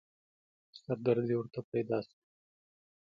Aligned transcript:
سردردې 0.83 1.35
ورته 1.37 1.59
پيدا 1.71 1.99
شوه. 2.07 2.17